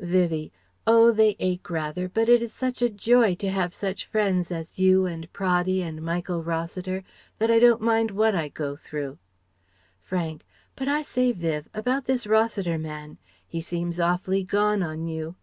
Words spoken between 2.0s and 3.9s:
but it is such joy to have